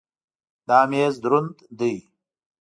دا 0.67 0.79
مېز 0.89 1.13
دروند 1.23 1.57
دی. 1.79 1.93